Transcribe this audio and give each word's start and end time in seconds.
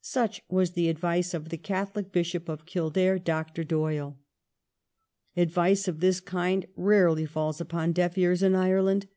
Such 0.00 0.40
was 0.48 0.70
the 0.70 0.88
advice 0.88 1.34
of 1.34 1.50
the 1.50 1.58
Catholic 1.58 2.10
Bishop 2.10 2.48
of 2.48 2.64
Kildare, 2.64 3.18
Dr. 3.18 3.64
Doyle. 3.64 4.18
Advice 5.36 5.88
of 5.88 6.00
this 6.00 6.20
kind 6.20 6.64
rarely 6.74 7.26
falls 7.26 7.60
upon 7.60 7.92
deaf 7.92 8.16
ears 8.16 8.42
in 8.42 8.54
Ireland. 8.54 9.08